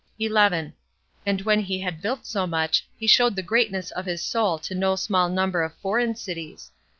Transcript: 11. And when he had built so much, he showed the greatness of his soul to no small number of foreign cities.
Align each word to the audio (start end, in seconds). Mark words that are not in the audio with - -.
11. 0.17 0.73
And 1.27 1.43
when 1.43 1.59
he 1.59 1.79
had 1.81 2.01
built 2.01 2.25
so 2.25 2.47
much, 2.47 2.87
he 2.97 3.05
showed 3.05 3.35
the 3.35 3.43
greatness 3.43 3.91
of 3.91 4.07
his 4.07 4.23
soul 4.23 4.57
to 4.57 4.73
no 4.73 4.95
small 4.95 5.29
number 5.29 5.61
of 5.61 5.75
foreign 5.77 6.15
cities. 6.15 6.71